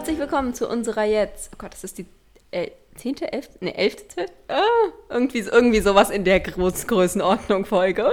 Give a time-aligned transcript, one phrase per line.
[0.00, 2.06] herzlich willkommen zu unserer jetzt, oh Gott, das ist die
[2.52, 3.96] äh, 10., 11., ne, 11.,
[4.48, 4.62] ah,
[5.10, 8.10] irgendwie, irgendwie sowas in der Groß Größenordnung Folge.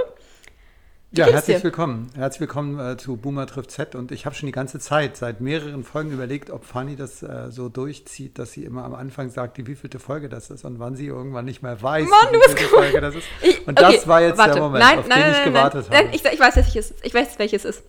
[1.12, 1.64] Ja, herzlich dir?
[1.64, 2.10] willkommen.
[2.14, 3.94] Herzlich willkommen äh, zu Boomer trifft Z.
[3.94, 7.46] Und ich habe schon die ganze Zeit, seit mehreren Folgen überlegt, ob Fanny das äh,
[7.48, 10.94] so durchzieht, dass sie immer am Anfang sagt, wie wievielte Folge das ist und wann
[10.94, 13.26] sie irgendwann nicht mehr weiß, Mann, wie vielte Folge das ist.
[13.40, 14.52] Ich, und okay, das war jetzt warte.
[14.52, 16.14] der Moment, nein, auf nein, den nein, ich gewartet nein, habe.
[16.14, 17.82] Ich, ich, weiß, welches, ich weiß, welches ist.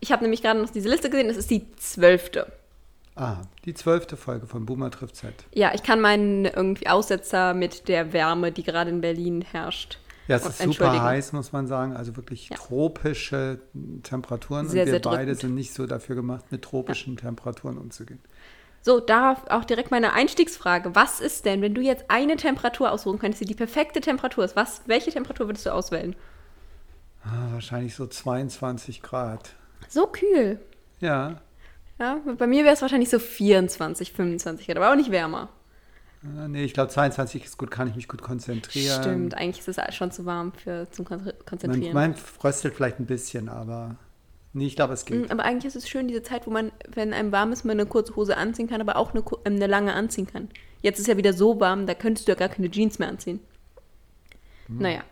[0.00, 2.50] Ich habe nämlich gerade noch diese Liste gesehen, das ist die zwölfte.
[3.14, 5.34] Ah, die zwölfte Folge von Boomer trifft Z.
[5.52, 9.98] Ja, ich kann meinen irgendwie Aussetzer mit der Wärme, die gerade in Berlin herrscht.
[10.28, 11.94] Ja, es ist super heiß, muss man sagen.
[11.94, 12.56] Also wirklich ja.
[12.56, 13.60] tropische
[14.02, 14.68] Temperaturen.
[14.68, 15.40] Sehr, und wir beide drückend.
[15.40, 17.22] sind nicht so dafür gemacht, mit tropischen ja.
[17.22, 18.20] Temperaturen umzugehen.
[18.80, 20.94] So, da auch direkt meine Einstiegsfrage.
[20.94, 24.56] Was ist denn, wenn du jetzt eine Temperatur aussuchen könntest, die die perfekte Temperatur ist?
[24.56, 26.16] Was, welche Temperatur würdest du auswählen?
[27.24, 29.54] Ah, wahrscheinlich so 22 Grad.
[29.88, 30.60] So kühl.
[30.98, 31.40] Ja.
[31.98, 35.50] Ja, bei mir wäre es wahrscheinlich so 24, 25 Grad, aber auch nicht wärmer.
[36.24, 39.02] Äh, nee, ich glaube 22 ist gut, kann ich mich gut konzentrieren.
[39.02, 41.94] Stimmt, eigentlich ist es schon zu warm für zum Konzentrieren.
[41.94, 43.96] Mein, mein fröstelt vielleicht ein bisschen, aber
[44.52, 45.28] nee, ich glaube, es geht.
[45.28, 47.78] Mm, aber eigentlich ist es schön, diese Zeit, wo man, wenn einem warm ist, man
[47.78, 50.48] eine kurze Hose anziehen kann, aber auch eine, ähm, eine lange anziehen kann.
[50.80, 53.40] Jetzt ist ja wieder so warm, da könntest du ja gar keine Jeans mehr anziehen.
[54.66, 54.78] Hm.
[54.78, 55.04] Naja.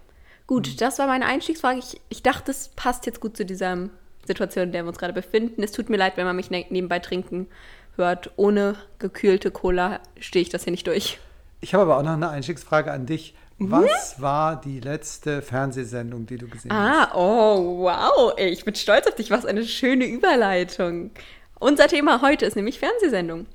[0.46, 0.76] Gut, hm.
[0.78, 1.80] das war meine Einstiegsfrage.
[1.80, 3.88] Ich, ich dachte, es passt jetzt gut zu dieser
[4.30, 5.62] Situation, in der wir uns gerade befinden.
[5.62, 7.48] Es tut mir leid, wenn man mich ne nebenbei trinken
[7.96, 8.30] hört.
[8.36, 11.18] Ohne gekühlte Cola stehe ich das hier nicht durch.
[11.60, 13.34] Ich habe aber auch noch eine Einstiegsfrage an dich.
[13.58, 13.70] Mhm.
[13.72, 17.12] Was war die letzte Fernsehsendung, die du gesehen ah, hast?
[17.12, 18.32] Ah, oh, wow.
[18.38, 19.30] Ich bin stolz auf dich.
[19.30, 21.10] Was eine schöne Überleitung.
[21.58, 23.46] Unser Thema heute ist nämlich Fernsehsendung.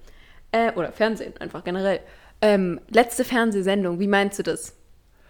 [0.52, 2.02] Äh, oder Fernsehen, einfach generell.
[2.42, 4.76] Ähm, letzte Fernsehsendung, wie meinst du das?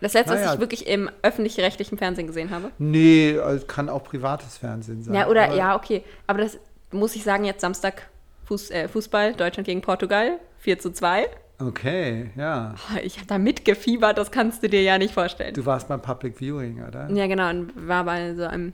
[0.02, 0.48] Das letzte, naja.
[0.48, 2.72] was ich wirklich im öffentlich-rechtlichen Fernsehen gesehen habe?
[2.78, 5.14] Nee, es kann auch privates Fernsehen sein.
[5.14, 6.04] Ja, oder, ja, okay.
[6.28, 6.58] Aber das
[6.92, 8.10] muss ich sagen, jetzt Samstag
[8.46, 11.28] Fuß, äh, Fußball, Deutschland gegen Portugal, 4 zu 2.
[11.60, 12.76] Okay, ja.
[12.94, 15.54] Oh, ich habe da mitgefiebert, das kannst du dir ja nicht vorstellen.
[15.54, 17.10] Du warst beim Public Viewing, oder?
[17.10, 18.74] Ja, genau, und war bei so einem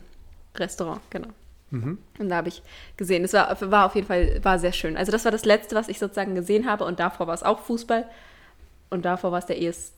[0.55, 1.27] Restaurant, genau.
[1.69, 1.99] Mhm.
[2.19, 2.61] Und da habe ich
[2.97, 4.97] gesehen, es war, war auf jeden Fall war sehr schön.
[4.97, 7.59] Also das war das Letzte, was ich sozusagen gesehen habe und davor war es auch
[7.59, 8.05] Fußball
[8.89, 9.93] und davor war es der ESC,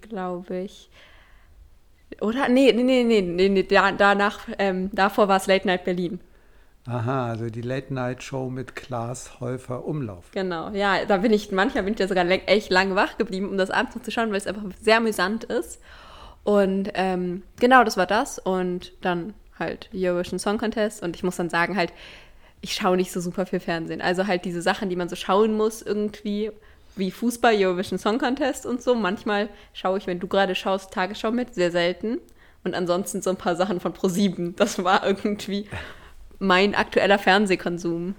[0.00, 0.90] glaube ich.
[2.20, 2.48] Oder?
[2.48, 6.20] Nee, nee, nee, nee, nee, nee danach, ähm, davor war es Late Night Berlin.
[6.84, 10.32] Aha, also die Late-Night-Show mit Klaas Häufer Umlauf.
[10.32, 13.56] Genau, ja, da bin ich, manchmal bin ich ja sogar echt lange wach geblieben, um
[13.56, 15.80] das abends noch zu schauen, weil es einfach sehr amüsant ist.
[16.42, 18.40] Und ähm, genau, das war das.
[18.40, 21.04] Und dann halt Eurovision Song Contest.
[21.04, 21.92] Und ich muss dann sagen, halt,
[22.62, 24.00] ich schaue nicht so super viel Fernsehen.
[24.00, 26.50] Also halt diese Sachen, die man so schauen muss irgendwie,
[26.96, 28.94] wie Fußball, Eurovision Song Contest und so.
[28.94, 32.18] Manchmal schaue ich, wenn du gerade schaust, Tagesschau mit, sehr selten.
[32.64, 34.54] Und ansonsten so ein paar Sachen von Pro7.
[34.56, 35.68] Das war irgendwie
[36.38, 38.14] mein aktueller Fernsehkonsum.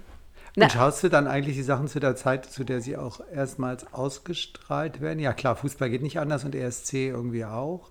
[0.56, 3.92] Und schaust du dann eigentlich die Sachen zu der Zeit, zu der sie auch erstmals
[3.92, 5.18] ausgestrahlt werden?
[5.18, 7.90] Ja, klar, Fußball geht nicht anders und ESC irgendwie auch.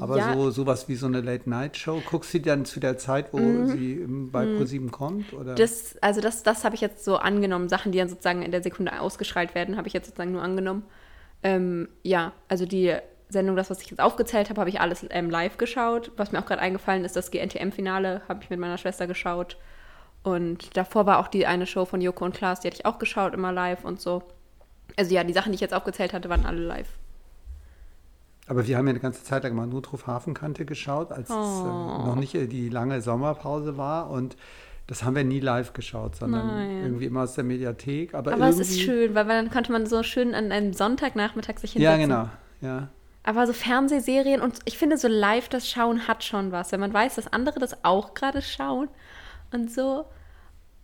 [0.00, 0.34] Aber ja.
[0.34, 3.66] so sowas wie so eine Late-Night-Show, guckst du dann zu der Zeit, wo mhm.
[3.68, 4.56] sie bei mhm.
[4.56, 5.32] ProSieben kommt?
[5.32, 5.54] Oder?
[5.54, 7.68] Das, also das, das habe ich jetzt so angenommen.
[7.68, 10.84] Sachen, die dann sozusagen in der Sekunde ausgestrahlt werden, habe ich jetzt sozusagen nur angenommen.
[11.42, 12.94] Ähm, ja, also die
[13.28, 16.12] Sendung, das, was ich jetzt aufgezählt habe, habe ich alles ähm, live geschaut.
[16.16, 19.56] Was mir auch gerade eingefallen ist, das GNTM-Finale habe ich mit meiner Schwester geschaut.
[20.22, 22.98] Und davor war auch die eine Show von Joko und Klaas, die hatte ich auch
[22.98, 24.22] geschaut, immer live und so.
[24.96, 26.88] Also ja, die Sachen, die ich jetzt aufgezählt hatte, waren alle live.
[28.48, 31.34] Aber wir haben ja eine ganze Zeit lang mal Notruf Hafenkante geschaut, als oh.
[31.34, 34.10] es äh, noch nicht äh, die lange Sommerpause war.
[34.10, 34.36] Und
[34.86, 36.82] das haben wir nie live geschaut, sondern Nein.
[36.82, 38.14] irgendwie immer aus der Mediathek.
[38.14, 41.72] Aber, Aber es ist schön, weil dann konnte man so schön an einem Sonntagnachmittag sich
[41.72, 41.82] hinsetzen.
[41.82, 42.28] Ja, genau.
[42.60, 42.88] Ja.
[43.24, 46.70] Aber so Fernsehserien und ich finde, so live das Schauen hat schon was.
[46.70, 48.88] Wenn man weiß, dass andere das auch gerade schauen
[49.52, 50.04] und so.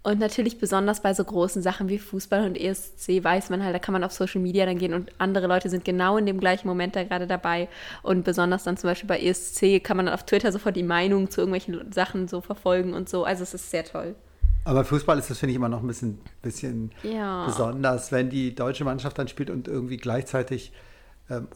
[0.04, 3.78] Und natürlich besonders bei so großen Sachen wie Fußball und ESC weiß man halt, da
[3.78, 6.66] kann man auf Social Media dann gehen und andere Leute sind genau in dem gleichen
[6.66, 7.68] Moment da gerade dabei.
[8.02, 11.30] Und besonders dann zum Beispiel bei ESC kann man dann auf Twitter sofort die Meinung
[11.30, 13.24] zu irgendwelchen Sachen so verfolgen und so.
[13.24, 14.16] Also es ist sehr toll.
[14.64, 17.46] Aber Fußball ist das, finde ich, immer noch ein bisschen, bisschen ja.
[17.46, 20.72] besonders, wenn die deutsche Mannschaft dann spielt und irgendwie gleichzeitig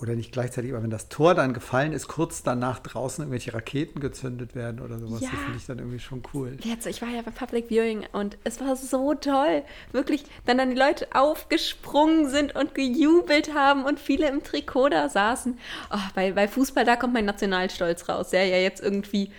[0.00, 4.00] oder nicht gleichzeitig, aber wenn das Tor dann gefallen ist, kurz danach draußen irgendwelche Raketen
[4.00, 5.28] gezündet werden oder sowas, ja.
[5.30, 6.56] das finde ich dann irgendwie schon cool.
[6.62, 9.62] Jetzt, ich war ja bei Public Viewing und es war so toll.
[9.92, 15.08] Wirklich, wenn dann die Leute aufgesprungen sind und gejubelt haben und viele im Trikot da
[15.08, 15.58] saßen.
[15.92, 19.30] Oh, bei, bei Fußball, da kommt mein Nationalstolz raus, der ja jetzt irgendwie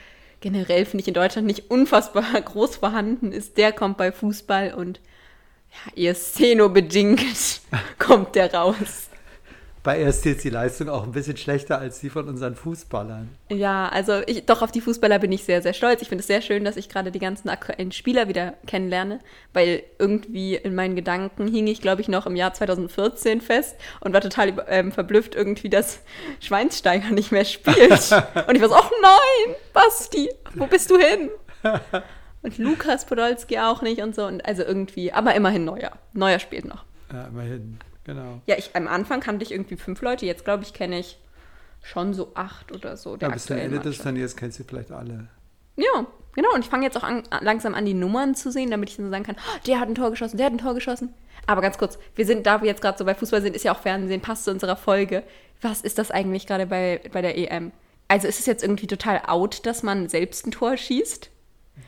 [0.42, 3.58] generell, finde ich, in Deutschland nicht unfassbar groß vorhanden ist.
[3.58, 5.00] Der kommt bei Fußball und
[5.72, 7.62] ja, ihr Szeno bedingt
[7.98, 9.10] kommt der raus
[9.88, 13.30] bei ESC ist die Leistung auch ein bisschen schlechter als die von unseren Fußballern.
[13.48, 16.02] Ja, also ich, doch auf die Fußballer bin ich sehr, sehr stolz.
[16.02, 19.22] Ich finde es sehr schön, dass ich gerade die ganzen aktuellen Spieler wieder kennenlerne,
[19.54, 24.12] weil irgendwie in meinen Gedanken hing ich, glaube ich, noch im Jahr 2014 fest und
[24.12, 26.02] war total ähm, verblüfft irgendwie, dass
[26.42, 28.12] Schweinsteiger nicht mehr spielt.
[28.46, 31.30] und ich war so, ach nein, Basti, wo bist du hin?
[32.42, 34.26] Und Lukas Podolski auch nicht und so.
[34.26, 35.94] Und also irgendwie, aber immerhin Neuer.
[36.12, 36.84] Neuer spielt noch.
[37.10, 38.42] Ja, immerhin, genau.
[38.48, 41.20] Ja, ich am Anfang kannte ich irgendwie fünf Leute, jetzt glaube ich, kenne ich
[41.84, 43.16] schon so acht oder so.
[43.16, 45.28] Der ja, bis zum Ende des Turniers kennst du vielleicht alle.
[45.76, 46.54] Ja, genau.
[46.54, 49.12] Und ich fange jetzt auch an, langsam an, die Nummern zu sehen, damit ich dann
[49.12, 51.14] sagen kann, oh, der hat ein Tor geschossen, der hat ein Tor geschossen.
[51.46, 53.74] Aber ganz kurz, wir sind, da wir jetzt gerade so bei Fußball sind, ist ja
[53.74, 55.24] auch Fernsehen, passt zu unserer Folge.
[55.62, 57.72] Was ist das eigentlich gerade bei, bei der EM?
[58.08, 61.30] Also ist es jetzt irgendwie total out, dass man selbst ein Tor schießt?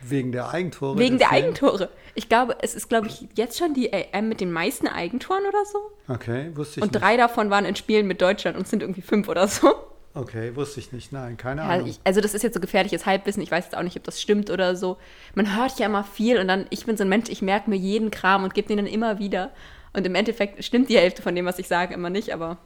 [0.02, 0.98] Wegen der Eigentore?
[0.98, 1.90] Wegen der Eigentore.
[2.14, 5.64] Ich glaube, es ist, glaube ich, jetzt schon die EM mit den meisten Eigentoren oder
[5.64, 5.78] so.
[6.12, 6.96] Okay, wusste ich und nicht.
[6.96, 9.74] Und drei davon waren in Spielen mit Deutschland und sind irgendwie fünf oder so.
[10.12, 11.12] Okay, wusste ich nicht.
[11.12, 11.86] Nein, keine ja, Ahnung.
[11.86, 13.42] Ich, also das ist jetzt so gefährliches Halbwissen.
[13.42, 14.96] Ich weiß jetzt auch nicht, ob das stimmt oder so.
[15.34, 17.76] Man hört ja immer viel und dann, ich bin so ein Mensch, ich merke mir
[17.76, 19.52] jeden Kram und gebe den dann immer wieder.
[19.92, 22.58] Und im Endeffekt stimmt die Hälfte von dem, was ich sage, immer nicht, aber.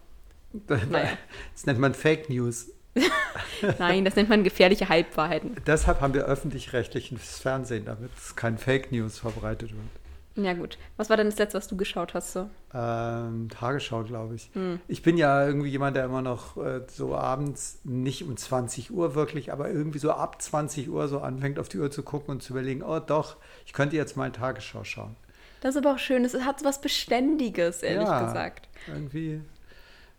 [0.69, 1.09] Naja.
[1.53, 2.71] Das nennt man Fake News.
[3.79, 5.57] Nein, das nennt man gefährliche Halbwahrheiten.
[5.67, 10.05] Deshalb haben wir öffentlich-rechtliches Fernsehen, damit es kein Fake News verbreitet wird.
[10.37, 10.79] Ja, gut.
[10.97, 12.33] Was war denn das letzte, was du geschaut hast?
[12.33, 12.51] So?
[12.73, 14.51] Ähm, Tagesschau, glaube ich.
[14.55, 14.81] Hm.
[14.89, 19.15] Ich bin ja irgendwie jemand, der immer noch äh, so abends, nicht um 20 Uhr
[19.15, 22.43] wirklich, aber irgendwie so ab 20 Uhr so anfängt, auf die Uhr zu gucken und
[22.43, 25.15] zu überlegen, oh doch, ich könnte jetzt mal Tagesschau schauen.
[25.61, 26.25] Das ist aber auch schön.
[26.25, 28.69] Es hat so was Beständiges, ehrlich ja, gesagt.
[28.89, 29.41] Irgendwie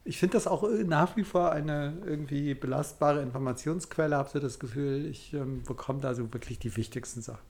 [0.06, 4.16] ich finde das auch äh, nach wie vor eine irgendwie belastbare Informationsquelle.
[4.16, 7.44] Habe so das Gefühl, ich ähm, bekomme da so wirklich die wichtigsten Sachen.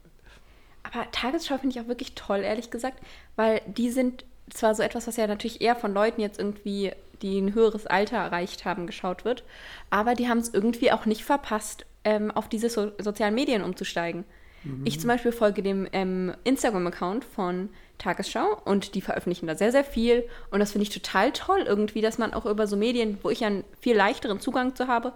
[0.84, 3.00] Aber Tagesschau finde ich auch wirklich toll, ehrlich gesagt,
[3.36, 6.92] weil die sind zwar so etwas, was ja natürlich eher von Leuten jetzt irgendwie,
[7.22, 9.44] die ein höheres Alter erreicht haben, geschaut wird,
[9.90, 14.26] aber die haben es irgendwie auch nicht verpasst, ähm, auf diese so sozialen Medien umzusteigen.
[14.66, 14.82] Mhm.
[14.86, 19.84] Ich zum Beispiel folge dem ähm, Instagram-Account von Tagesschau und die veröffentlichen da sehr, sehr
[19.84, 20.24] viel.
[20.52, 23.44] Und das finde ich total toll irgendwie, dass man auch über so Medien, wo ich
[23.46, 25.14] einen viel leichteren Zugang zu habe,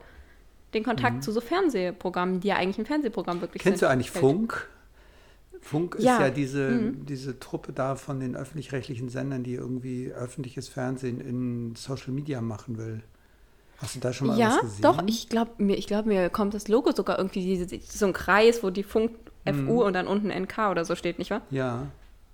[0.74, 1.22] den Kontakt mhm.
[1.22, 3.88] zu so Fernsehprogrammen, die ja eigentlich ein Fernsehprogramm wirklich Kennst sind.
[3.88, 4.70] du eigentlich Funk?
[5.62, 7.06] Funk ist ja, ja diese, mhm.
[7.06, 12.78] diese Truppe da von den öffentlich-rechtlichen Sendern, die irgendwie öffentliches Fernsehen in Social Media machen
[12.78, 13.02] will.
[13.78, 14.84] Hast du da schon mal ja, was gesehen?
[14.84, 15.04] Ja, doch.
[15.08, 18.70] Ich glaube, mir, glaub, mir kommt das Logo sogar irgendwie, diese, so ein Kreis, wo
[18.70, 19.12] die Funk
[19.54, 19.80] FU mhm.
[19.80, 21.42] und dann unten NK oder so steht, nicht wahr?
[21.50, 21.88] Ja.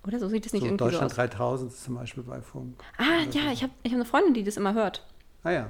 [0.06, 1.29] Oder so sieht es nicht so irgendwie Deutschland so aus.
[1.29, 2.75] 3000 ist zum Beispiel bei Funk.
[2.97, 5.03] Ah, ja, ich habe ich hab eine Freundin, die das immer hört.
[5.44, 5.67] Ah ja.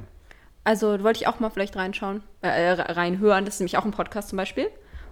[0.66, 3.46] Also wollte ich auch mal vielleicht reinschauen, äh, reinhören.
[3.46, 4.68] Das ist nämlich auch ein Podcast zum Beispiel.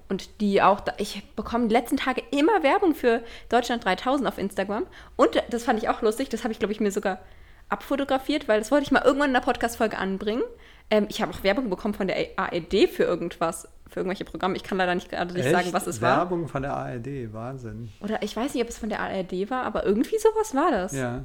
[0.09, 4.85] Und die auch, ich bekomme die letzten Tage immer Werbung für Deutschland 3000 auf Instagram.
[5.15, 7.19] Und das fand ich auch lustig, das habe ich, glaube ich, mir sogar
[7.73, 10.43] abfotografiert, weil das wollte ich mal irgendwann in der Podcast-Folge anbringen.
[10.89, 14.55] Ähm, ich habe auch Werbung bekommen von der ARD für irgendwas für irgendwelche Programme.
[14.55, 16.31] Ich kann leider nicht gerade nicht sagen, was es Werbung war.
[16.31, 17.89] Werbung von der ARD, Wahnsinn.
[18.01, 20.93] Oder ich weiß nicht, ob es von der ARD war, aber irgendwie sowas war das.
[20.93, 21.23] Ja.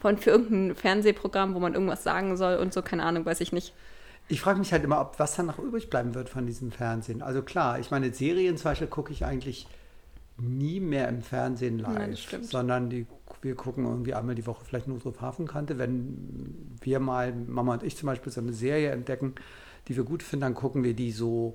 [0.00, 3.52] Von, für irgendein Fernsehprogramm, wo man irgendwas sagen soll und so, keine Ahnung, weiß ich
[3.52, 3.72] nicht.
[4.28, 7.22] Ich frage mich halt immer, ob was dann noch übrig bleiben wird von diesem Fernsehen.
[7.22, 9.66] Also klar, ich meine, Serien zum Beispiel gucke ich eigentlich
[10.36, 13.06] nie mehr im Fernsehen live, ja, sondern die,
[13.44, 15.78] wir gucken irgendwie einmal die Woche vielleicht nur so Hafenkante.
[15.78, 19.34] Wenn wir mal, Mama und ich zum Beispiel, so eine Serie entdecken,
[19.88, 21.54] die wir gut finden, dann gucken wir die so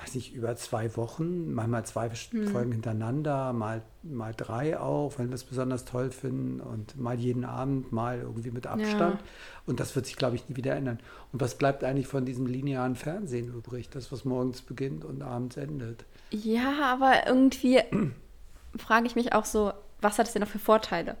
[0.00, 2.48] weiß nicht, über zwei Wochen, manchmal zwei hm.
[2.48, 7.44] Folgen hintereinander, mal, mal drei auch, wenn wir es besonders toll finden und mal jeden
[7.44, 9.20] Abend, mal irgendwie mit Abstand.
[9.20, 9.26] Ja.
[9.66, 10.98] Und das wird sich, glaube ich, nie wieder ändern.
[11.32, 13.88] Und was bleibt eigentlich von diesem linearen Fernsehen übrig?
[13.88, 16.04] Das, was morgens beginnt und abends endet.
[16.30, 17.80] Ja, aber irgendwie
[18.76, 21.16] frage ich mich auch so, was hat es denn noch für Vorteile?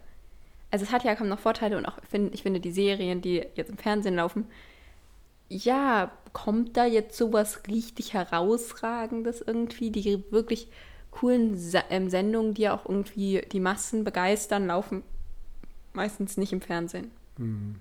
[0.70, 1.98] Also es hat ja kaum noch Vorteile und auch,
[2.32, 4.46] ich finde, die Serien, die jetzt im Fernsehen laufen,
[5.48, 9.90] ja, kommt da jetzt sowas richtig herausragendes irgendwie?
[9.90, 10.68] Die wirklich
[11.10, 11.56] coolen
[11.90, 15.02] ähm, Sendungen, die auch irgendwie die Massen begeistern, laufen
[15.92, 17.10] meistens nicht im Fernsehen.
[17.38, 17.76] Mhm.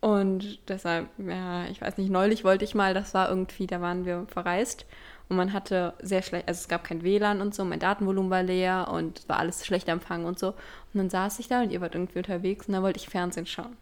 [0.00, 4.04] Und deshalb, ja, ich weiß nicht, neulich wollte ich mal, das war irgendwie, da waren
[4.04, 4.84] wir verreist
[5.32, 8.42] und man hatte sehr schlecht, also es gab kein WLAN und so, mein Datenvolumen war
[8.42, 10.48] leer und es war alles schlecht empfangen und so.
[10.48, 10.56] Und
[10.92, 13.74] dann saß ich da und ihr wart irgendwie unterwegs und dann wollte ich Fernsehen schauen.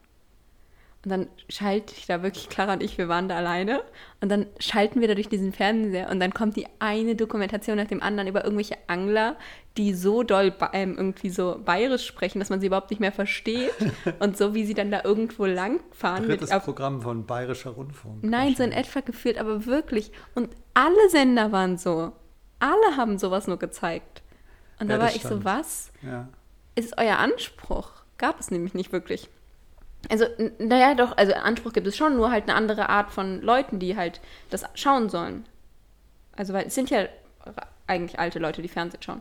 [1.05, 3.81] Und dann schalte ich da wirklich, Clara und ich, wir waren da alleine.
[4.21, 7.87] Und dann schalten wir da durch diesen Fernseher und dann kommt die eine Dokumentation nach
[7.87, 9.37] dem anderen über irgendwelche Angler,
[9.79, 13.73] die so doll ähm, irgendwie so bayerisch sprechen, dass man sie überhaupt nicht mehr versteht.
[14.21, 16.27] und so wie sie dann da irgendwo langfahren.
[16.27, 18.23] Drittes mit, Programm von Bayerischer Rundfunk.
[18.23, 20.13] Nein, so in etwa geführt, aber wirklich.
[20.35, 22.13] Und alle Sender waren so.
[22.59, 24.23] Alle haben sowas nur gezeigt.
[24.79, 25.93] Und ja, da war ich so, was?
[26.03, 26.29] Ja.
[26.75, 27.91] Ist euer Anspruch?
[28.17, 29.29] Gab es nämlich nicht wirklich.
[30.09, 30.25] Also,
[30.59, 33.97] naja, doch, also Anspruch gibt es schon, nur halt eine andere Art von Leuten, die
[33.97, 35.47] halt das schauen sollen.
[36.37, 37.07] Also, weil es sind ja
[37.87, 39.21] eigentlich alte Leute, die Fernsehen schauen.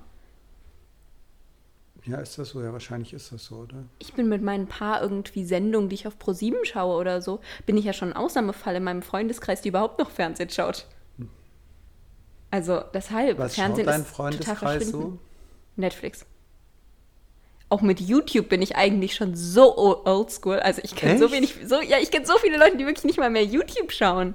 [2.05, 2.61] Ja, ist das so?
[2.61, 3.83] Ja, wahrscheinlich ist das so, oder?
[3.99, 7.75] Ich bin mit meinen paar irgendwie Sendungen, die ich auf Pro7 schaue oder so, bin
[7.75, 10.85] ich ja schon ein Ausnahmefall in meinem Freundeskreis, die überhaupt noch Fernsehen schaut.
[12.51, 15.19] Also deshalb, Was Fernsehen schaut dein ist Freundeskreis so?
[15.75, 16.25] Netflix.
[17.69, 20.59] Auch mit YouTube bin ich eigentlich schon so oldschool.
[20.59, 23.19] Also ich kenne so wenig, so, ja, ich kenne so viele Leute, die wirklich nicht
[23.19, 24.33] mal mehr YouTube schauen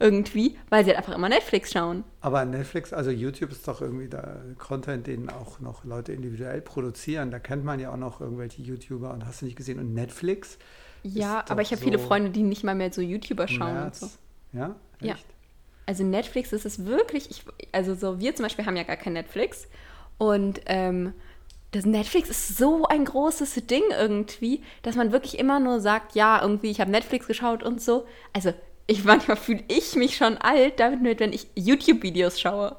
[0.00, 2.04] irgendwie, weil sie halt einfach immer Netflix schauen.
[2.22, 7.30] Aber Netflix, also YouTube ist doch irgendwie da Content, den auch noch Leute individuell produzieren.
[7.30, 9.78] Da kennt man ja auch noch irgendwelche YouTuber und hast du nicht gesehen.
[9.78, 10.58] Und Netflix?
[11.02, 14.02] Ja, aber ich habe so viele Freunde, die nicht mal mehr so YouTuber schauen März.
[14.02, 14.18] und so.
[14.58, 14.76] Ja?
[15.00, 15.06] Echt?
[15.06, 15.14] Ja.
[15.86, 19.14] Also Netflix ist es wirklich, ich, also so wir zum Beispiel haben ja gar kein
[19.14, 19.68] Netflix
[20.18, 21.14] und ähm,
[21.72, 26.42] das Netflix ist so ein großes Ding irgendwie, dass man wirklich immer nur sagt, ja,
[26.42, 28.06] irgendwie, ich habe Netflix geschaut und so.
[28.32, 28.52] Also
[28.86, 32.76] ich manchmal fühle ich mich schon alt, damit, wenn ich YouTube-Videos schaue.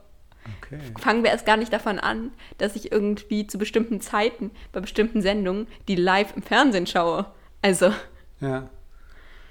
[0.58, 0.79] Okay.
[1.00, 5.22] Fangen wir erst gar nicht davon an, dass ich irgendwie zu bestimmten Zeiten bei bestimmten
[5.22, 7.27] Sendungen die live im Fernsehen schaue.
[7.62, 7.93] Also.
[8.41, 8.70] Ja.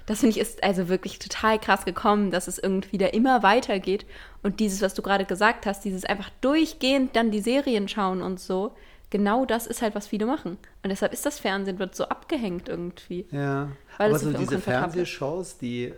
[0.05, 4.05] Das finde ich ist also wirklich total krass gekommen, dass es irgendwie da immer weitergeht.
[4.43, 8.39] Und dieses, was du gerade gesagt hast, dieses einfach durchgehend dann die Serien schauen und
[8.39, 8.73] so,
[9.09, 10.57] genau das ist halt, was viele machen.
[10.83, 13.27] Und deshalb ist das Fernsehen wird so abgehängt irgendwie.
[13.31, 13.71] Ja.
[13.97, 15.93] aber so diese Fernsehshows, die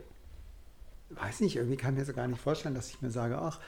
[1.12, 3.60] weiß nicht, irgendwie kann ich mir so gar nicht vorstellen, dass ich mir sage, ach,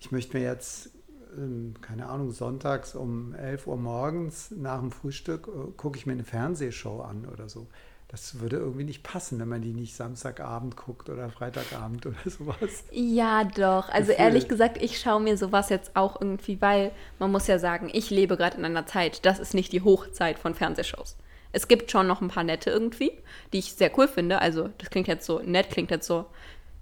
[0.00, 0.90] ich möchte mir jetzt,
[1.36, 6.12] ähm, keine Ahnung, sonntags um 11 Uhr morgens nach dem Frühstück äh, gucke ich mir
[6.12, 7.68] eine Fernsehshow an oder so.
[8.08, 12.84] Das würde irgendwie nicht passen, wenn man die nicht Samstagabend guckt oder Freitagabend oder sowas.
[12.90, 13.90] Ja, doch.
[13.90, 14.24] Also Gefühl.
[14.24, 18.08] ehrlich gesagt, ich schaue mir sowas jetzt auch irgendwie, weil man muss ja sagen, ich
[18.08, 21.16] lebe gerade in einer Zeit, das ist nicht die Hochzeit von Fernsehshows.
[21.52, 23.12] Es gibt schon noch ein paar nette irgendwie,
[23.52, 24.40] die ich sehr cool finde.
[24.40, 26.26] Also das klingt jetzt so, nett klingt jetzt so,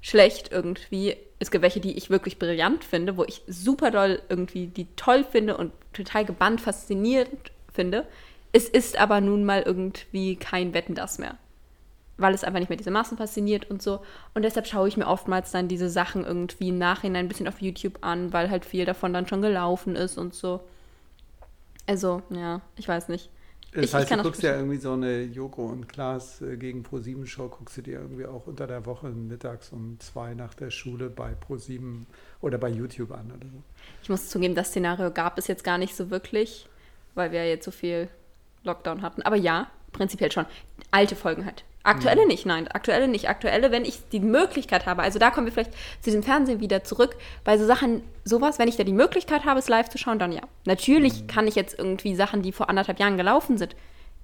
[0.07, 1.17] schlecht irgendwie.
[1.41, 5.25] Es gibt welche, die ich wirklich brillant finde, wo ich super doll irgendwie die toll
[5.25, 8.07] finde und total gebannt, faszinierend finde.
[8.57, 11.37] Es ist aber nun mal irgendwie kein Wetten das mehr.
[12.17, 14.01] Weil es einfach nicht mehr diese Massen fasziniert und so.
[14.33, 17.61] Und deshalb schaue ich mir oftmals dann diese Sachen irgendwie im Nachhinein ein bisschen auf
[17.61, 20.61] YouTube an, weil halt viel davon dann schon gelaufen ist und so.
[21.87, 23.29] Also, ja, ich weiß nicht.
[23.73, 26.83] Das ich, heißt, ich du guckst ja irgendwie so eine Joko und Klaas äh, gegen
[26.83, 30.71] Pro7 Show, guckst du dir irgendwie auch unter der Woche mittags um zwei nach der
[30.71, 32.07] Schule bei Pro7
[32.41, 33.63] oder bei YouTube an oder so.
[34.03, 36.71] Ich muss zugeben, das Szenario gab es jetzt gar nicht so wirklich,
[37.15, 38.09] weil wir jetzt so viel
[38.67, 39.23] Lockdown hatten.
[39.23, 40.47] Aber ja, prinzipiell schon.
[40.91, 41.65] Alte Folgen halt.
[41.83, 42.29] Aktuelle mhm.
[42.29, 43.29] nicht, nein, aktuelle nicht.
[43.29, 46.83] Aktuelle, wenn ich die Möglichkeit habe, also da kommen wir vielleicht zu diesem Fernsehen wieder
[46.83, 50.19] zurück, bei so Sachen, sowas, wenn ich da die Möglichkeit habe, es live zu schauen,
[50.19, 50.43] dann ja.
[50.65, 51.27] Natürlich mhm.
[51.29, 53.77] kann ich jetzt irgendwie Sachen, die vor anderthalb Jahren gelaufen sind,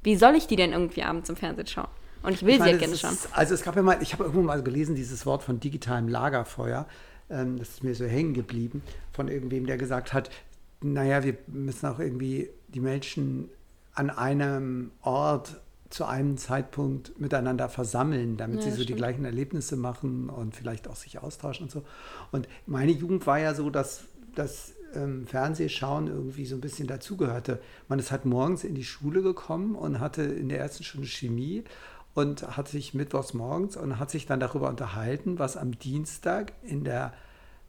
[0.03, 1.89] wie soll ich die denn irgendwie abends im Fernsehen schauen?
[2.25, 3.17] Und ich will ich meine, sie ja gerne schauen.
[3.33, 6.87] Also es gab ja mal, ich habe irgendwo mal gelesen, dieses Wort von digitalem Lagerfeuer,
[7.31, 8.83] ähm, das ist mir so hängen geblieben,
[9.13, 10.31] von irgendwem, der gesagt hat,
[10.81, 13.49] naja, wir müssen auch irgendwie die Menschen
[13.95, 18.89] an einem Ort zu einem Zeitpunkt miteinander versammeln, damit ja, sie so stimmt.
[18.89, 21.85] die gleichen Erlebnisse machen und vielleicht auch sich austauschen und so.
[22.31, 27.61] Und meine Jugend war ja so, dass das ähm, Fernsehschauen irgendwie so ein bisschen dazugehörte.
[27.89, 31.65] Man ist halt morgens in die Schule gekommen und hatte in der ersten Stunde Chemie
[32.15, 36.85] und hat sich mittwochs morgens und hat sich dann darüber unterhalten, was am Dienstag in
[36.85, 37.13] der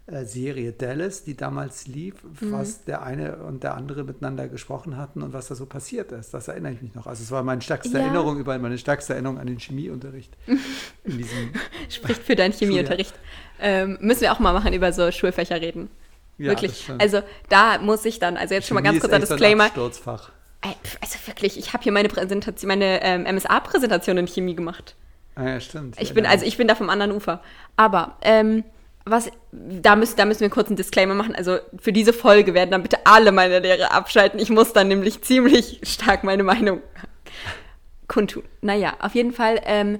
[0.06, 2.52] Serie Dallas, die damals lief, mhm.
[2.52, 6.34] was der eine und der andere miteinander gesprochen hatten und was da so passiert ist.
[6.34, 7.08] Das erinnere ich mich noch.
[7.08, 8.04] Also es war meine stärkste ja.
[8.04, 10.36] Erinnerung über meine stärkste Erinnerung an den Chemieunterricht.
[11.06, 11.54] in diesem
[11.90, 13.14] Spricht für deinen Chemieunterricht.
[13.62, 15.90] Ähm, müssen wir auch mal machen, über so Schulfächer reden.
[16.38, 16.92] Ja, wirklich.
[16.98, 19.72] Also da muss ich dann, also jetzt Chemie schon mal ganz kurz ein Disclaimer.
[19.74, 24.96] Also wirklich, ich habe hier meine Präsentation, meine ähm, MSA-Präsentation in Chemie gemacht.
[25.36, 25.96] Ah ja, stimmt.
[26.00, 27.42] Ich ja, bin, also ich bin da vom anderen Ufer.
[27.78, 28.64] Aber ähm,
[29.06, 31.36] was, da müssen, da müssen wir kurz einen Disclaimer machen.
[31.36, 34.40] Also für diese Folge werden dann bitte alle meine Lehre abschalten.
[34.40, 36.82] Ich muss dann nämlich ziemlich stark meine Meinung
[38.08, 38.44] kundtun.
[38.62, 40.00] Naja, auf jeden Fall, ähm,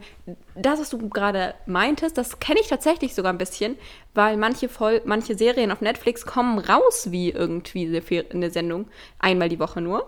[0.56, 3.76] das, was du gerade meintest, das kenne ich tatsächlich sogar ein bisschen,
[4.14, 8.88] weil manche, Vol manche Serien auf Netflix kommen raus wie irgendwie eine Sendung,
[9.20, 10.08] einmal die Woche nur.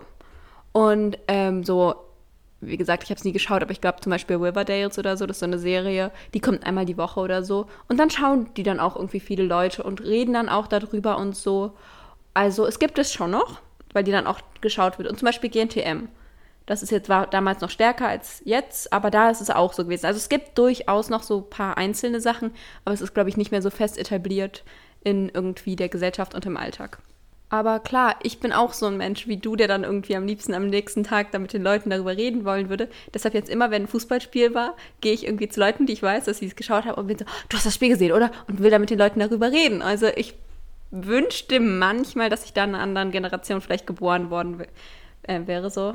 [0.72, 1.94] Und ähm, so
[2.60, 5.26] wie gesagt, ich habe es nie geschaut, aber ich glaube zum Beispiel Riverdales oder so,
[5.26, 7.66] das ist so eine Serie, die kommt einmal die Woche oder so.
[7.88, 11.36] Und dann schauen die dann auch irgendwie viele Leute und reden dann auch darüber und
[11.36, 11.74] so.
[12.34, 13.60] Also es gibt es schon noch,
[13.92, 15.08] weil die dann auch geschaut wird.
[15.08, 16.08] Und zum Beispiel GNTM.
[16.64, 19.84] Das ist jetzt war damals noch stärker als jetzt, aber da ist es auch so
[19.84, 20.06] gewesen.
[20.06, 22.50] Also es gibt durchaus noch so ein paar einzelne Sachen,
[22.84, 24.64] aber es ist, glaube ich, nicht mehr so fest etabliert
[25.04, 26.98] in irgendwie der Gesellschaft und im Alltag.
[27.48, 30.52] Aber klar, ich bin auch so ein Mensch wie du, der dann irgendwie am liebsten
[30.52, 32.88] am nächsten Tag da mit den Leuten darüber reden wollen würde.
[33.14, 36.24] Deshalb jetzt immer, wenn ein Fußballspiel war, gehe ich irgendwie zu Leuten, die ich weiß,
[36.24, 38.32] dass sie es geschaut haben und bin so, du hast das Spiel gesehen, oder?
[38.48, 39.80] Und will da mit den Leuten darüber reden.
[39.80, 40.34] Also ich
[40.90, 44.64] wünschte manchmal, dass ich da in einer anderen Generation vielleicht geboren worden
[45.22, 45.94] äh, wäre, so,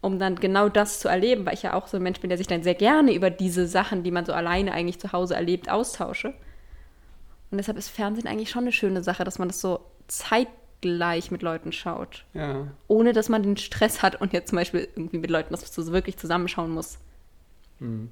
[0.00, 2.38] um dann genau das zu erleben, weil ich ja auch so ein Mensch bin, der
[2.38, 5.70] sich dann sehr gerne über diese Sachen, die man so alleine eigentlich zu Hause erlebt,
[5.70, 6.34] austausche.
[7.52, 9.80] Und deshalb ist Fernsehen eigentlich schon eine schöne Sache, dass man das so
[10.82, 12.24] zeitgleich mit Leuten schaut.
[12.34, 12.68] Ja.
[12.88, 15.92] Ohne dass man den Stress hat und jetzt zum Beispiel irgendwie mit Leuten das so
[15.92, 16.98] wirklich zusammenschauen muss.
[17.78, 18.10] Hm.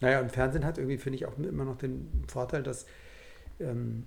[0.00, 2.86] Naja, und Fernsehen hat irgendwie, finde ich, auch immer noch den Vorteil, dass
[3.60, 4.04] ähm,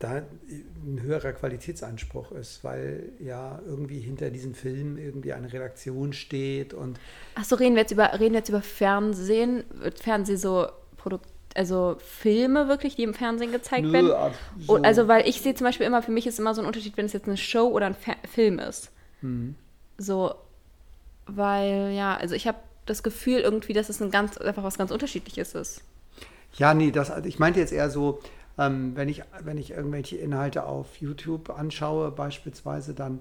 [0.00, 6.74] da ein höherer Qualitätsanspruch ist, weil ja irgendwie hinter diesen Filmen irgendwie eine Redaktion steht
[6.74, 6.98] und.
[7.36, 10.66] Achso, reden wir jetzt über reden wir jetzt über Fernsehen, wird Fernsehen so
[10.96, 14.34] Produkt, also Filme wirklich, die im Fernsehen gezeigt Nö, werden?
[14.58, 14.76] So.
[14.76, 17.06] Also weil ich sehe zum Beispiel immer, für mich ist immer so ein Unterschied, wenn
[17.06, 18.90] es jetzt eine Show oder ein Fer Film ist.
[19.20, 19.54] Mhm.
[19.98, 20.34] So,
[21.26, 24.90] weil ja, also ich habe das Gefühl irgendwie, dass es ein ganz einfach was ganz
[24.90, 25.82] Unterschiedliches ist.
[26.54, 28.20] Ja, nee, das, also ich meinte jetzt eher so,
[28.58, 33.20] ähm, wenn, ich, wenn ich irgendwelche Inhalte auf YouTube anschaue, beispielsweise, dann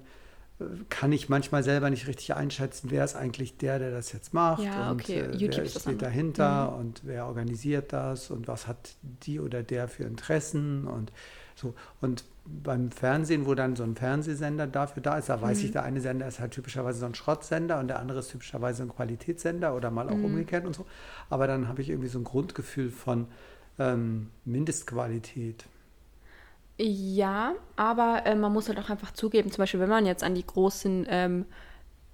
[0.90, 4.64] kann ich manchmal selber nicht richtig einschätzen, wer ist eigentlich der, der das jetzt macht
[4.64, 5.20] ja, und okay.
[5.20, 6.80] äh, wer steht dahinter mhm.
[6.80, 11.12] und wer organisiert das und was hat die oder der für Interessen und
[11.56, 11.74] so.
[12.00, 15.66] Und beim Fernsehen, wo dann so ein Fernsehsender dafür da ist, da weiß mhm.
[15.66, 18.84] ich, der eine Sender ist halt typischerweise so ein Schrottsender und der andere ist typischerweise
[18.84, 20.26] ein Qualitätssender oder mal auch mhm.
[20.26, 20.86] umgekehrt und so.
[21.30, 23.28] Aber dann habe ich irgendwie so ein Grundgefühl von,
[23.80, 25.66] ähm, Mindestqualität.
[26.84, 30.34] Ja, aber äh, man muss halt auch einfach zugeben, zum Beispiel, wenn man jetzt an
[30.34, 31.46] die großen ähm,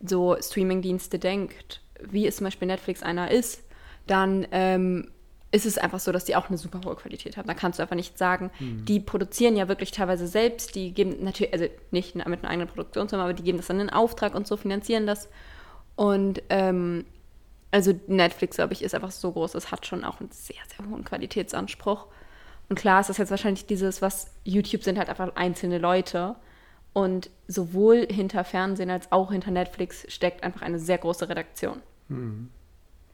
[0.01, 3.63] so Streaming-Dienste denkt, wie es zum Beispiel Netflix einer ist,
[4.07, 5.09] dann ähm,
[5.51, 7.47] ist es einfach so, dass die auch eine super hohe Qualität haben.
[7.47, 8.83] Da kannst du einfach nicht sagen, mhm.
[8.83, 13.24] die produzieren ja wirklich teilweise selbst, die geben natürlich, also nicht mit einer eigenen Produktionsfirma,
[13.24, 15.29] aber die geben das dann in Auftrag und so finanzieren das.
[15.95, 17.05] Und ähm,
[17.71, 20.86] also Netflix, glaube ich, ist einfach so groß, es hat schon auch einen sehr, sehr
[20.89, 22.07] hohen Qualitätsanspruch.
[22.69, 26.36] Und klar ist das jetzt wahrscheinlich dieses, was YouTube sind halt einfach einzelne Leute.
[26.93, 31.82] Und sowohl hinter Fernsehen als auch hinter Netflix steckt einfach eine sehr große Redaktion.
[32.10, 32.49] Mhm.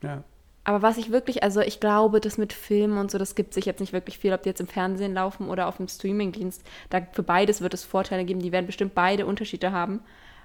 [0.02, 0.24] Ja.
[0.66, 3.66] Aber was ich wirklich, also ich glaube, das mit Filmen und so, das gibt sich
[3.66, 6.64] jetzt nicht wirklich viel, ob die jetzt im Fernsehen laufen oder auf dem Streamingdienst.
[6.90, 10.00] Da für beides wird es Vorteile geben, die werden bestimmt beide Unterschiede haben.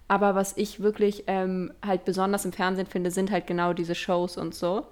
[0.09, 4.37] Aber was ich wirklich ähm, halt besonders im Fernsehen finde, sind halt genau diese Shows
[4.37, 4.87] und so.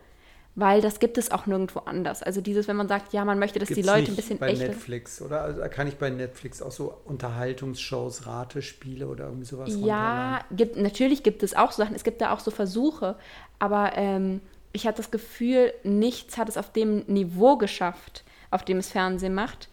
[0.59, 2.23] Weil das gibt es auch nirgendwo anders.
[2.23, 4.55] Also dieses, wenn man sagt, ja, man möchte, dass Gibt's die Leute ein bisschen bei.
[4.55, 5.43] Netflix, oder?
[5.43, 11.23] Also kann ich bei Netflix auch so Unterhaltungsshows, Ratespiele oder irgendwie sowas Ja, gibt, natürlich
[11.23, 11.95] gibt es auch so Sachen.
[11.95, 13.17] Es gibt da auch so Versuche.
[13.59, 14.41] Aber ähm,
[14.73, 19.35] ich hatte das Gefühl, nichts hat es auf dem Niveau geschafft, auf dem es Fernsehen
[19.35, 19.69] macht.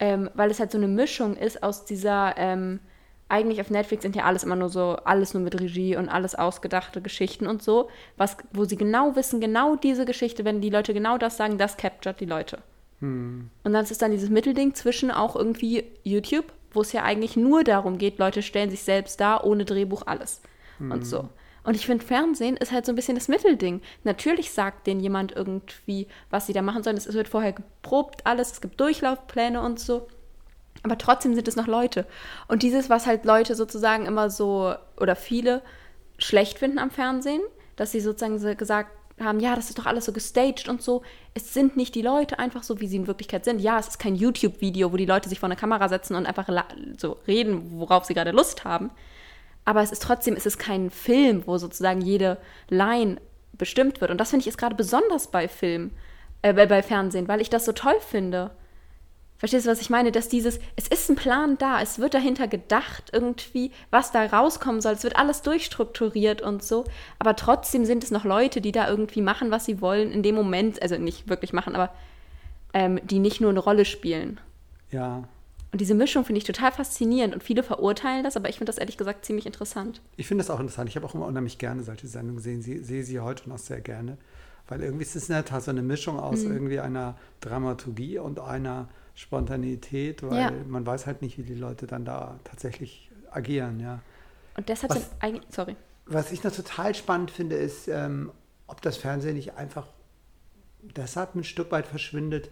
[0.00, 2.34] Ähm, weil es halt so eine Mischung ist aus dieser.
[2.36, 2.80] Ähm,
[3.28, 6.34] eigentlich auf Netflix sind ja alles immer nur so, alles nur mit Regie und alles
[6.34, 10.94] ausgedachte Geschichten und so, was, wo sie genau wissen, genau diese Geschichte, wenn die Leute
[10.94, 12.58] genau das sagen, das captured die Leute.
[13.00, 13.50] Hm.
[13.64, 17.64] Und dann ist dann dieses Mittelding zwischen auch irgendwie YouTube, wo es ja eigentlich nur
[17.64, 20.40] darum geht, Leute stellen sich selbst dar, ohne Drehbuch alles
[20.78, 20.92] hm.
[20.92, 21.28] und so.
[21.64, 23.80] Und ich finde, Fernsehen ist halt so ein bisschen das Mittelding.
[24.04, 26.96] Natürlich sagt denen jemand irgendwie, was sie da machen sollen.
[26.96, 30.06] Es wird vorher geprobt, alles, es gibt Durchlaufpläne und so.
[30.82, 32.06] Aber trotzdem sind es noch Leute.
[32.48, 35.62] Und dieses, was halt Leute sozusagen immer so oder viele
[36.18, 37.42] schlecht finden am Fernsehen,
[37.76, 41.02] dass sie sozusagen so gesagt haben, ja, das ist doch alles so gestaged und so.
[41.34, 43.60] Es sind nicht die Leute einfach so, wie sie in Wirklichkeit sind.
[43.60, 46.48] Ja, es ist kein YouTube-Video, wo die Leute sich vor eine Kamera setzen und einfach
[46.98, 48.90] so reden, worauf sie gerade Lust haben.
[49.64, 53.20] Aber es ist trotzdem, es ist kein Film, wo sozusagen jede Line
[53.52, 54.10] bestimmt wird.
[54.10, 55.92] Und das finde ich ist gerade besonders bei Film,
[56.42, 58.50] äh, bei Fernsehen, weil ich das so toll finde.
[59.38, 60.12] Verstehst du, was ich meine?
[60.12, 64.80] Dass dieses, es ist ein Plan da, es wird dahinter gedacht, irgendwie, was da rauskommen
[64.80, 64.92] soll.
[64.92, 66.84] Es wird alles durchstrukturiert und so.
[67.18, 70.34] Aber trotzdem sind es noch Leute, die da irgendwie machen, was sie wollen, in dem
[70.34, 71.90] Moment, also nicht wirklich machen, aber
[72.72, 74.40] ähm, die nicht nur eine Rolle spielen.
[74.90, 75.24] Ja.
[75.72, 78.78] Und diese Mischung finde ich total faszinierend und viele verurteilen das, aber ich finde das
[78.78, 80.00] ehrlich gesagt ziemlich interessant.
[80.16, 80.88] Ich finde das auch interessant.
[80.88, 83.80] Ich habe auch immer unheimlich gerne solche Sendungen gesehen, sie, sehe sie heute noch sehr
[83.80, 84.16] gerne.
[84.68, 86.52] Weil irgendwie ist es in der Tat so eine Mischung aus mhm.
[86.52, 90.52] irgendwie einer Dramaturgie und einer Spontanität, weil ja.
[90.68, 94.00] man weiß halt nicht, wie die Leute dann da tatsächlich agieren, ja.
[94.56, 95.74] Und deshalb was, eigentlich, sorry.
[96.04, 98.30] Was ich noch total spannend finde, ist, ähm,
[98.66, 99.88] ob das Fernsehen nicht einfach
[100.82, 102.50] deshalb ein Stück weit verschwindet,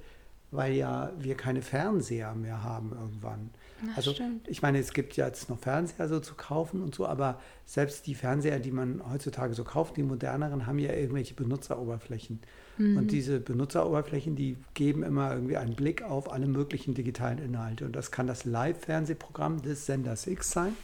[0.50, 3.50] weil ja wir keine Fernseher mehr haben irgendwann.
[3.86, 4.48] Das also stimmt.
[4.48, 8.06] ich meine, es gibt ja jetzt noch Fernseher so zu kaufen und so, aber selbst
[8.06, 12.40] die Fernseher, die man heutzutage so kauft, die moderneren, haben ja irgendwelche Benutzeroberflächen.
[12.78, 12.96] Mhm.
[12.96, 17.84] Und diese Benutzeroberflächen, die geben immer irgendwie einen Blick auf alle möglichen digitalen Inhalte.
[17.84, 20.76] Und das kann das Live-Fernsehprogramm des Senders X sein.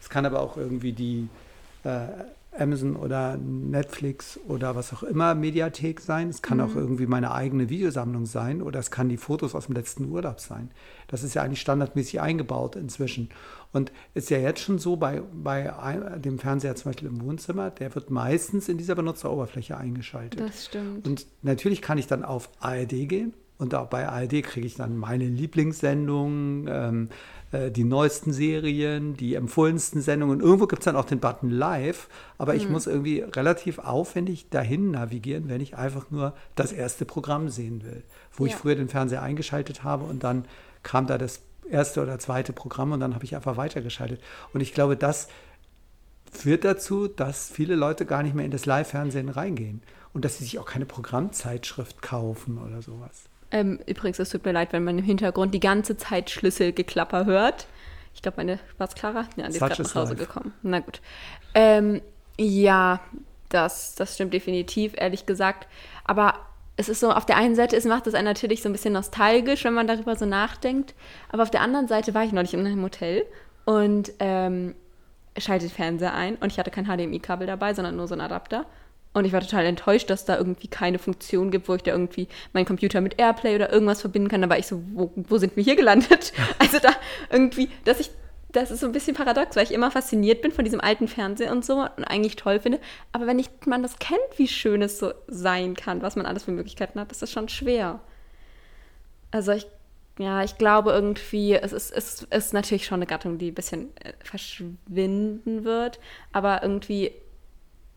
[0.00, 1.28] Es kann aber auch irgendwie die
[1.84, 2.06] äh,
[2.58, 6.28] Amazon oder Netflix oder was auch immer Mediathek sein.
[6.28, 6.64] Es kann mhm.
[6.64, 10.40] auch irgendwie meine eigene Videosammlung sein oder es kann die Fotos aus dem letzten Urlaub
[10.40, 10.70] sein.
[11.08, 13.30] Das ist ja eigentlich standardmäßig eingebaut inzwischen.
[13.72, 15.70] Und ist ja jetzt schon so bei, bei
[16.16, 20.40] dem Fernseher zum Beispiel im Wohnzimmer, der wird meistens in dieser Benutzeroberfläche eingeschaltet.
[20.40, 21.06] Das stimmt.
[21.06, 24.96] Und natürlich kann ich dann auf ARD gehen und auch bei ARD kriege ich dann
[24.96, 27.08] meine Lieblingssendungen, ähm,
[27.52, 30.40] äh, die neuesten Serien, die empfohlensten Sendungen.
[30.40, 32.58] Irgendwo gibt es dann auch den Button Live, aber mhm.
[32.58, 37.82] ich muss irgendwie relativ aufwendig dahin navigieren, wenn ich einfach nur das erste Programm sehen
[37.84, 38.02] will.
[38.32, 38.52] Wo ja.
[38.52, 40.44] ich früher den Fernseher eingeschaltet habe und dann
[40.82, 44.20] kam da das erste oder zweite Programm und dann habe ich einfach weitergeschaltet.
[44.52, 45.28] Und ich glaube, das
[46.30, 49.82] führt dazu, dass viele Leute gar nicht mehr in das Live-Fernsehen reingehen
[50.12, 53.27] und dass sie sich auch keine Programmzeitschrift kaufen oder sowas.
[53.50, 57.66] Ähm, übrigens, es tut mir leid, wenn man im Hintergrund die ganze Zeit Schlüsselgeklapper hört.
[58.14, 59.26] Ich glaube, meine war es Clara?
[59.36, 60.26] Ja, die ist gerade nach Hause live.
[60.26, 60.52] gekommen.
[60.62, 61.00] Na gut.
[61.54, 62.02] Ähm,
[62.38, 63.00] ja,
[63.48, 65.66] das, das stimmt definitiv, ehrlich gesagt.
[66.04, 66.34] Aber
[66.76, 68.92] es ist so, auf der einen Seite, es macht es einen natürlich so ein bisschen
[68.92, 70.94] nostalgisch, wenn man darüber so nachdenkt.
[71.30, 73.24] Aber auf der anderen Seite war ich neulich in einem Hotel
[73.64, 74.74] und ähm,
[75.36, 78.66] schaltet Fernseher ein und ich hatte kein HDMI-Kabel dabei, sondern nur so ein Adapter.
[79.14, 82.28] Und ich war total enttäuscht, dass da irgendwie keine Funktion gibt, wo ich da irgendwie
[82.52, 84.42] meinen Computer mit Airplay oder irgendwas verbinden kann.
[84.42, 86.32] Da war ich so, wo, wo sind wir hier gelandet?
[86.58, 86.90] Also da
[87.30, 88.10] irgendwie, dass ich,
[88.52, 91.52] das ist so ein bisschen paradox, weil ich immer fasziniert bin von diesem alten Fernseher
[91.52, 92.78] und so und eigentlich toll finde.
[93.12, 96.44] Aber wenn nicht man das kennt, wie schön es so sein kann, was man alles
[96.44, 98.00] für Möglichkeiten hat, ist das schon schwer.
[99.30, 99.66] Also ich,
[100.18, 103.96] ja, ich glaube irgendwie, es ist, es ist natürlich schon eine Gattung, die ein bisschen
[103.96, 106.00] äh, verschwinden wird,
[106.32, 107.12] aber irgendwie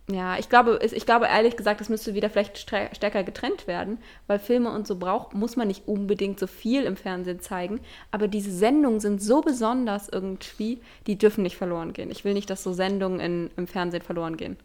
[0.10, 4.40] ja, ich glaube, ich glaube ehrlich gesagt, das müsste wieder vielleicht stärker getrennt werden, weil
[4.40, 7.80] Filme und so braucht, muss man nicht unbedingt so viel im Fernsehen zeigen.
[8.10, 12.12] Aber diese Sendungen sind so besonders irgendwie, die dürfen nicht verloren gehen.
[12.12, 14.58] Ich will nicht, dass so Sendungen in, im Fernsehen verloren gehen.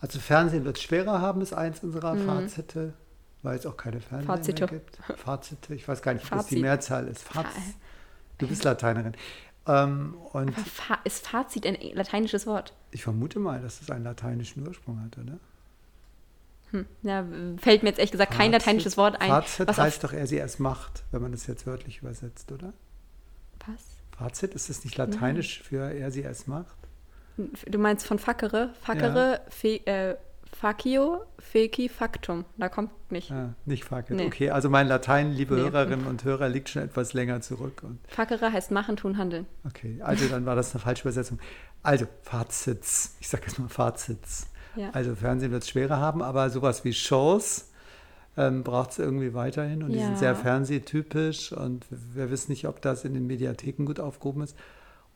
[0.00, 2.26] Also Fernsehen wird schwerer haben, ist eins unserer mhm.
[2.26, 2.92] Fazite,
[3.42, 4.64] weil es auch keine Fernsehen Fazite.
[4.64, 4.98] mehr gibt.
[5.16, 7.22] Fazite, ich weiß gar nicht, was die Mehrzahl ist.
[7.22, 7.46] Faz
[8.38, 9.14] du bist Lateinerin.
[9.66, 12.72] Ähm, und Fa ist Fazit ein lateinisches Wort?
[12.90, 15.38] Ich vermute mal, dass es einen lateinischen Ursprung hat, oder?
[16.70, 16.86] Hm.
[17.02, 17.24] Ja,
[17.58, 19.28] fällt mir jetzt ehrlich gesagt Fazit, kein lateinisches Wort ein.
[19.28, 22.72] Fazit heißt doch, er sie erst macht, wenn man das jetzt wörtlich übersetzt, oder?
[23.66, 23.84] Was?
[24.16, 25.68] Fazit, ist das nicht lateinisch Nein.
[25.68, 26.76] für er sie erst macht?
[27.36, 28.74] Du meinst von Fackere?
[28.82, 30.10] Fackere, ja.
[30.10, 30.16] äh,
[30.52, 32.44] Facio, feci, factum.
[32.56, 33.30] Da kommt nicht.
[33.30, 34.16] Ah, nicht facet.
[34.16, 34.26] Nee.
[34.26, 35.62] Okay, also mein Latein, liebe nee.
[35.62, 37.82] Hörerinnen und Hörer, liegt schon etwas länger zurück.
[37.84, 39.46] Und Facere heißt machen, tun, handeln.
[39.66, 41.38] Okay, also dann war das eine falsche Übersetzung.
[41.88, 43.16] Also, Fazits.
[43.20, 44.48] Ich sage jetzt mal Fazits.
[44.76, 44.90] Ja.
[44.92, 47.70] Also, Fernsehen wird es schwerer haben, aber sowas wie Shows
[48.36, 49.82] ähm, braucht es irgendwie weiterhin.
[49.82, 49.96] Und ja.
[49.96, 54.42] die sind sehr fernsehtypisch und wir wissen nicht, ob das in den Mediatheken gut aufgehoben
[54.42, 54.56] ist.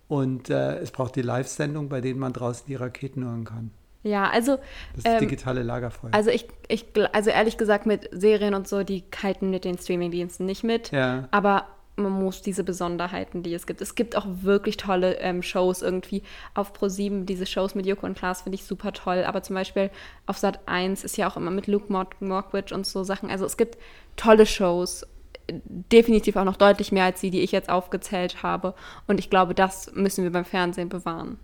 [0.08, 3.70] Und äh, es braucht die Live-Sendung, bei denen man draußen die Raketen hören kann.
[4.02, 4.58] Ja, also.
[4.96, 6.10] Das ähm, digitale Lagerfeuer.
[6.12, 10.44] Also ich, ich, also ehrlich gesagt, mit Serien und so, die kalten mit den Streamingdiensten
[10.46, 10.90] nicht mit.
[10.90, 11.28] Ja.
[11.30, 13.80] Aber man muss diese Besonderheiten, die es gibt.
[13.80, 16.22] Es gibt auch wirklich tolle ähm, Shows irgendwie
[16.54, 17.24] auf Pro7.
[17.24, 19.24] Diese Shows mit Joko und Klaas finde ich super toll.
[19.24, 19.90] Aber zum Beispiel
[20.26, 23.30] auf Sat 1 ist ja auch immer mit Luke Mockridge und so Sachen.
[23.30, 23.78] Also es gibt
[24.16, 25.06] tolle Shows.
[25.48, 28.74] Definitiv auch noch deutlich mehr als die, die ich jetzt aufgezählt habe.
[29.06, 31.38] Und ich glaube, das müssen wir beim Fernsehen bewahren.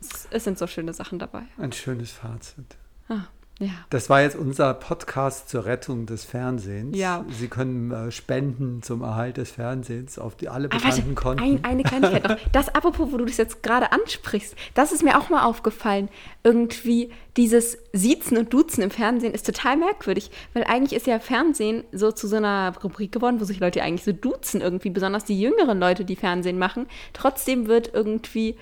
[0.00, 1.42] Es, es sind so schöne Sachen dabei.
[1.56, 2.76] Ein schönes Fazit.
[3.08, 3.24] Ah,
[3.60, 3.68] ja.
[3.90, 6.96] Das war jetzt unser Podcast zur Rettung des Fernsehens.
[6.96, 7.26] Ja.
[7.28, 11.44] Sie können äh, spenden zum Erhalt des Fernsehens auf die alle bekannten warte, Konten.
[11.44, 12.36] Ein, eine Kleinigkeit noch.
[12.52, 16.08] Das apropos, wo du das jetzt gerade ansprichst, das ist mir auch mal aufgefallen.
[16.42, 21.84] Irgendwie dieses Siezen und Duzen im Fernsehen ist total merkwürdig, weil eigentlich ist ja Fernsehen
[21.92, 25.38] so zu so einer Rubrik geworden, wo sich Leute eigentlich so duzen irgendwie, besonders die
[25.38, 26.86] jüngeren Leute, die Fernsehen machen.
[27.12, 28.56] Trotzdem wird irgendwie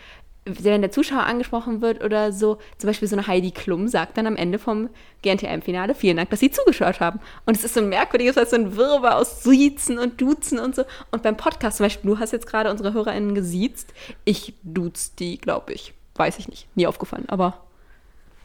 [0.49, 4.27] wenn der Zuschauer angesprochen wird oder so, zum Beispiel so eine Heidi Klum sagt dann
[4.27, 4.89] am Ende vom
[5.23, 7.21] GNTM-Finale, vielen Dank, dass Sie zugeschaut haben.
[7.47, 10.85] Und es ist so ein merkwürdiges, so ein Wirrwarr aus Siezen und Duzen und so.
[11.11, 13.93] Und beim Podcast zum Beispiel, du hast jetzt gerade unsere HörerInnen gesiezt.
[14.25, 15.95] Ich duz die, glaube ich.
[16.15, 16.69] Weiß ich nicht.
[16.75, 17.65] Nie aufgefallen, aber.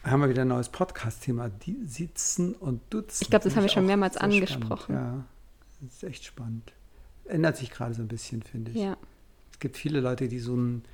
[0.04, 1.48] Haben wir wieder ein neues Podcast-Thema.
[1.48, 3.22] Die Siezen und Duzen.
[3.22, 4.94] Ich glaube, das haben wir schon mehrmals angesprochen.
[4.94, 5.24] Spannend.
[5.24, 5.24] Ja,
[5.80, 6.72] das ist echt spannend.
[7.24, 8.76] Ändert sich gerade so ein bisschen, finde ich.
[8.76, 8.96] Ja.
[9.50, 10.84] Es gibt viele Leute, die so ein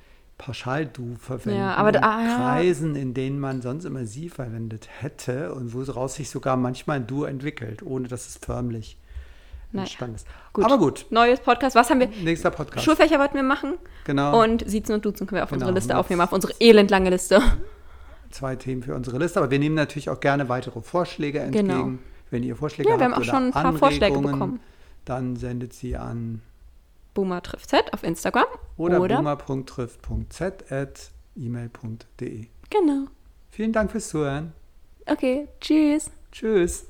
[0.41, 1.59] Pauschal-Du verwenden.
[1.59, 6.15] Ja, aber da, ah, Kreisen, in denen man sonst immer sie verwendet hätte und woraus
[6.15, 8.97] sich sogar manchmal ein Du entwickelt, ohne dass es förmlich
[9.71, 9.83] naja.
[9.83, 10.27] entstanden ist.
[10.51, 10.65] Gut.
[10.65, 11.05] Aber gut.
[11.11, 11.75] Neues Podcast.
[11.75, 12.07] Was haben wir?
[12.07, 12.83] Nächster Podcast.
[12.83, 13.75] Schulfächer wollten wir machen.
[14.05, 14.41] Genau.
[14.41, 15.61] Und Siezen und Duzen können wir auf genau.
[15.61, 17.39] unsere Liste aufnehmen, auf unsere elendlange Liste.
[18.31, 21.67] Zwei Themen für unsere Liste, aber wir nehmen natürlich auch gerne weitere Vorschläge entgegen.
[21.67, 21.91] Genau.
[22.31, 22.99] Wenn ihr Vorschläge habt.
[22.99, 24.59] Ja, wir haben auch schon ein paar Anregungen, Vorschläge bekommen.
[25.05, 26.41] Dann sendet sie an
[27.13, 28.45] Boomer trifft Z auf Instagram
[28.77, 32.47] oder, oder boomer.trifft.z at e-mail.de.
[32.69, 33.05] Genau.
[33.49, 34.53] Vielen Dank fürs Zuhören.
[35.05, 36.09] Okay, tschüss.
[36.31, 36.85] Tschüss.